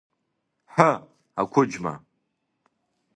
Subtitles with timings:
[0.73, 0.89] Ҳы,
[1.41, 1.93] ақәыџьма!